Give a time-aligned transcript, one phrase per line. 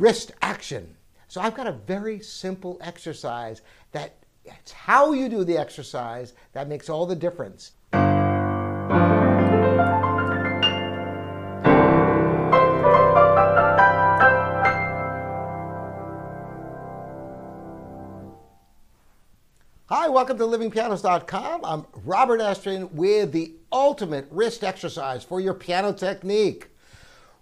[0.00, 0.96] wrist action.
[1.28, 3.60] So I've got a very simple exercise
[3.92, 7.72] that it's how you do the exercise that makes all the difference.
[19.92, 21.60] Hi, welcome to livingpianos.com.
[21.62, 26.69] I'm Robert Estrin with the ultimate wrist exercise for your piano technique.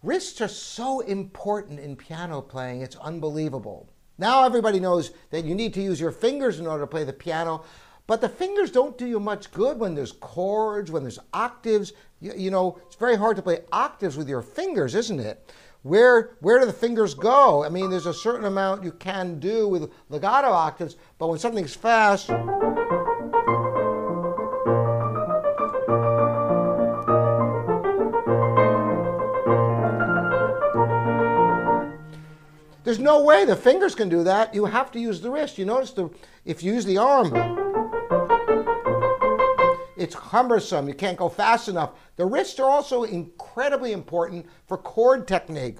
[0.02, 3.88] Wrists are so important in piano playing, it's unbelievable.
[4.16, 7.12] Now everybody knows that you need to use your fingers in order to play the
[7.12, 7.64] piano,
[8.06, 11.92] but the fingers don't do you much good when there's chords, when there's octaves.
[12.20, 15.52] You, you know, it's very hard to play octaves with your fingers, isn't it?
[15.82, 17.64] Where, where do the fingers go?
[17.64, 21.74] I mean, there's a certain amount you can do with legato octaves, but when something's
[21.74, 22.30] fast,
[32.88, 34.54] There's no way the fingers can do that.
[34.54, 35.58] You have to use the wrist.
[35.58, 36.08] You notice the
[36.46, 37.34] if you use the arm,
[39.98, 40.88] it's cumbersome.
[40.88, 41.90] You can't go fast enough.
[42.16, 45.76] The wrists are also incredibly important for chord technique.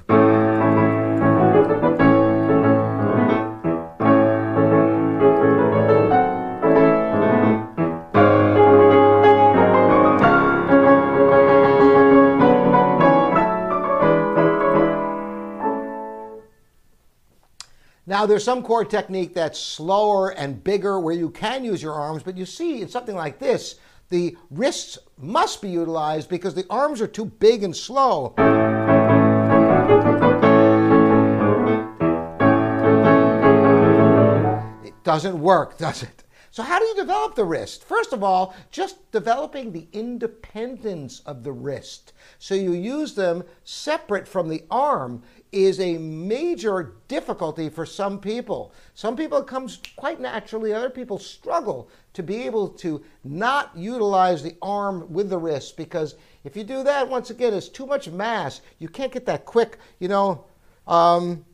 [18.19, 22.24] Now, there's some chord technique that's slower and bigger where you can use your arms,
[22.24, 23.77] but you see in something like this,
[24.08, 28.34] the wrists must be utilized because the arms are too big and slow.
[34.84, 36.24] It doesn't work, does it?
[36.59, 37.84] So, how do you develop the wrist?
[37.84, 42.12] First of all, just developing the independence of the wrist.
[42.41, 48.73] So, you use them separate from the arm is a major difficulty for some people.
[48.95, 54.42] Some people it comes quite naturally, other people struggle to be able to not utilize
[54.42, 58.08] the arm with the wrist because if you do that, once again, it's too much
[58.08, 58.63] mass.
[58.80, 60.45] You can't get that quick, you know.
[60.89, 61.45] Um,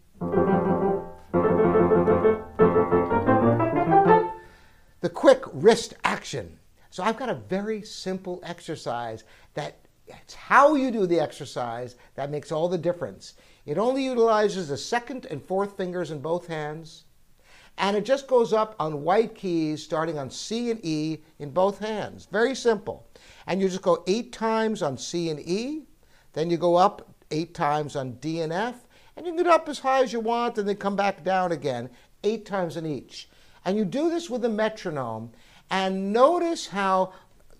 [5.04, 6.58] the quick wrist action.
[6.88, 9.76] So I've got a very simple exercise that
[10.06, 13.34] it's how you do the exercise that makes all the difference.
[13.66, 17.04] It only utilizes the second and fourth fingers in both hands,
[17.76, 21.80] and it just goes up on white keys starting on C and E in both
[21.80, 22.26] hands.
[22.32, 23.06] Very simple.
[23.46, 25.82] And you just go eight times on C and E,
[26.32, 28.86] then you go up eight times on D and F,
[29.18, 31.52] and you can get up as high as you want and then come back down
[31.52, 31.90] again,
[32.22, 33.28] eight times in each.
[33.64, 35.30] And you do this with a metronome,
[35.70, 37.12] and notice how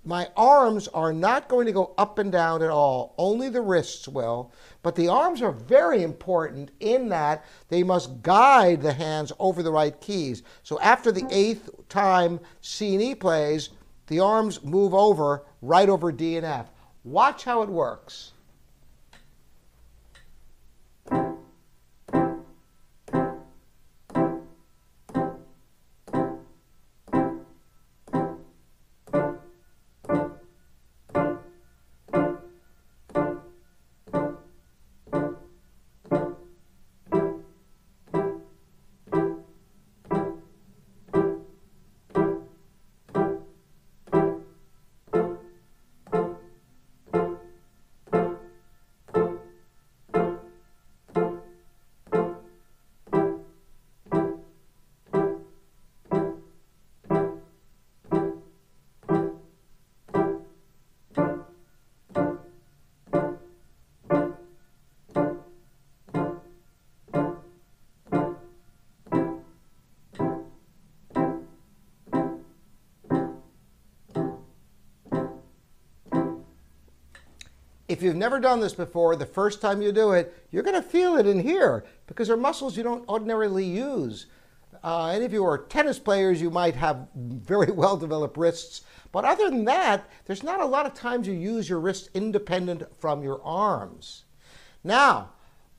[0.05, 4.07] my arms are not going to go up and down at all, only the wrists
[4.07, 4.53] will.
[4.83, 9.73] But the arms are very important in that they must guide the hands over the
[9.73, 10.43] right keys.
[10.63, 13.71] So after the eighth time C and E plays,
[14.09, 16.71] the arms move over right over D and F.
[17.03, 18.34] Watch how it works.
[77.89, 80.89] If you've never done this before, the first time you do it, you're going to
[80.89, 84.27] feel it in here because they're muscles you don't ordinarily use.
[84.83, 88.83] Uh, any of you are tennis players, you might have very well developed wrists.
[89.13, 92.83] But other than that, there's not a lot of times you use your wrists independent
[92.99, 94.25] from your arms.
[94.83, 95.31] Now,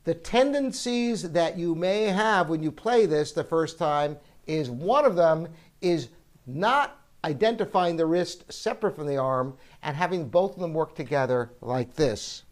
[0.04, 5.06] the tendencies that you may have when you play this the first time is one
[5.06, 5.48] of them
[5.82, 6.10] is
[6.46, 11.52] not identifying the wrist separate from the arm and having both of them work together
[11.62, 12.44] like this.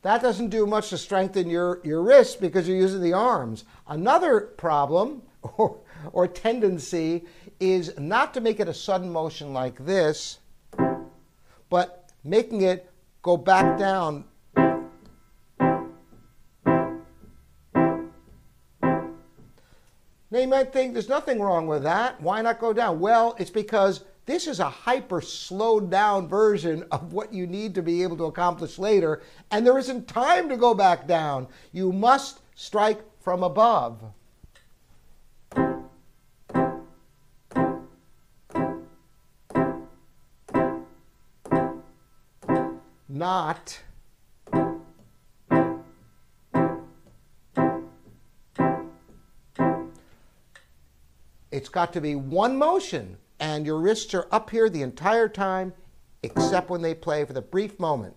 [0.00, 3.64] That doesn't do much to strengthen your, your wrists because you're using the arms.
[3.86, 5.80] Another problem or,
[6.12, 7.26] or tendency
[7.60, 10.38] is not to make it a sudden motion like this,
[11.68, 12.90] but making it
[13.20, 14.24] go back down.
[20.38, 22.20] Now you might think there's nothing wrong with that.
[22.20, 23.00] Why not go down?
[23.00, 27.82] Well, it's because this is a hyper slowed down version of what you need to
[27.82, 29.20] be able to accomplish later,
[29.50, 31.48] and there isn't time to go back down.
[31.72, 34.00] You must strike from above.
[43.08, 43.80] Not
[51.68, 55.74] It's got to be one motion, and your wrists are up here the entire time,
[56.22, 58.16] except when they play for the brief moment.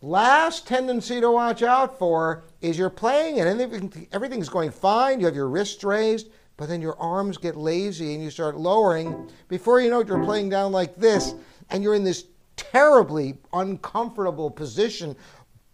[0.00, 5.20] Last tendency to watch out for is you're playing and everything's going fine.
[5.20, 9.30] You have your wrists raised, but then your arms get lazy and you start lowering.
[9.48, 11.34] Before you know it, you're playing down like this,
[11.68, 15.14] and you're in this terribly uncomfortable position,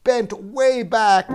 [0.03, 1.31] bent way back.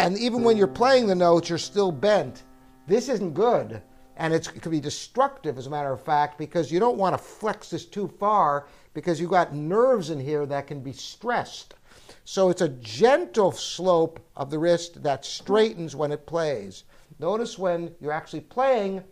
[0.00, 2.44] And even when you're playing the notes, you're still bent.
[2.86, 3.82] This isn't good.
[4.16, 7.22] And it can be destructive, as a matter of fact, because you don't want to
[7.22, 11.74] flex this too far because you've got nerves in here that can be stressed.
[12.24, 16.84] So it's a gentle slope of the wrist that straightens when it plays.
[17.18, 19.02] Notice when you're actually playing,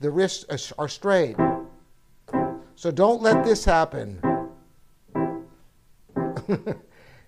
[0.00, 1.36] the wrists are straight.
[2.74, 4.20] So don't let this happen.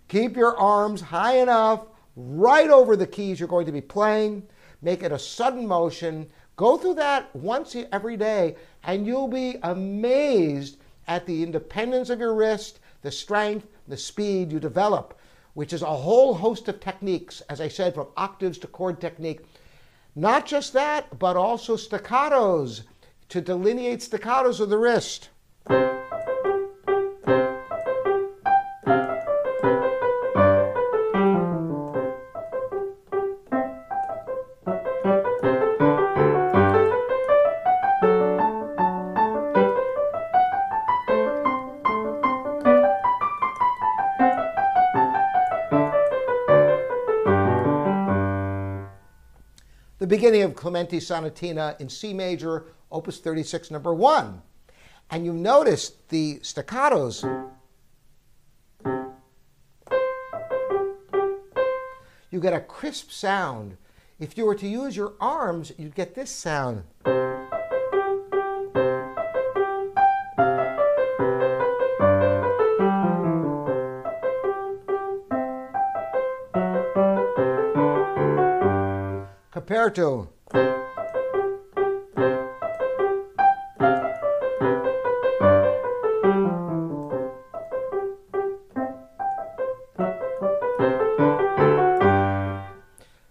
[0.08, 1.86] Keep your arms high enough,
[2.16, 4.46] right over the keys you're going to be playing.
[4.82, 10.76] Make it a sudden motion Go through that once every day, and you'll be amazed
[11.08, 15.18] at the independence of your wrist, the strength, the speed you develop,
[15.54, 19.40] which is a whole host of techniques, as I said, from octaves to chord technique.
[20.14, 22.82] Not just that, but also staccatos
[23.30, 25.30] to delineate staccatos of the wrist.
[50.14, 54.40] Beginning of Clementi Sonatina in C major, opus 36, number 1.
[55.10, 57.24] And you notice the staccatos.
[62.30, 63.76] You get a crisp sound.
[64.20, 66.84] If you were to use your arms, you'd get this sound.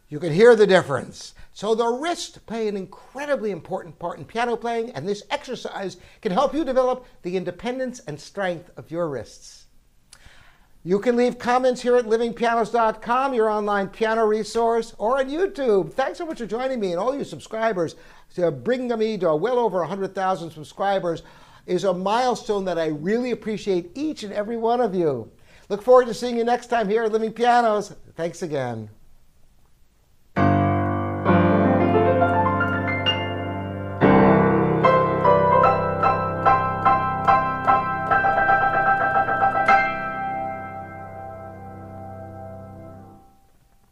[0.10, 1.34] You can hear the difference.
[1.54, 6.32] So the wrists play an incredibly important part in piano playing, and this exercise can
[6.32, 9.63] help you develop the independence and strength of your wrists.
[10.86, 15.94] You can leave comments here at livingpianos.com, your online piano resource, or on YouTube.
[15.94, 17.96] Thanks so much for joining me and all you subscribers.
[18.64, 21.24] Bringing me to well over 100,000 subscribers
[21.68, 25.32] is a milestone that I really appreciate each and every one of you.
[25.70, 27.96] Look forward to seeing you next time here at Living Pianos.
[28.18, 28.90] Thanks again.